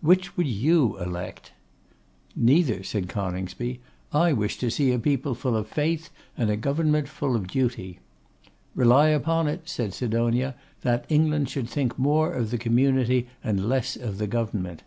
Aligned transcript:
Which 0.00 0.36
would 0.36 0.48
you 0.48 0.98
elect?' 0.98 1.52
Neither,' 2.34 2.82
said 2.82 3.08
Coningsby; 3.08 3.78
'I 4.12 4.32
wish 4.32 4.58
to 4.58 4.68
see 4.68 4.90
a 4.90 4.98
people 4.98 5.36
full 5.36 5.56
of 5.56 5.68
faith, 5.68 6.10
and 6.36 6.50
a 6.50 6.56
government 6.56 7.06
full 7.08 7.36
of 7.36 7.46
duty.' 7.46 8.00
'Rely 8.74 9.10
upon 9.10 9.46
it,' 9.46 9.68
said 9.68 9.94
Sidonia, 9.94 10.56
'that 10.80 11.06
England 11.08 11.50
should 11.50 11.68
think 11.68 11.96
more 12.00 12.32
of 12.32 12.50
the 12.50 12.58
community 12.58 13.28
and 13.44 13.68
less 13.68 13.94
of 13.94 14.18
the 14.18 14.26
government. 14.26 14.82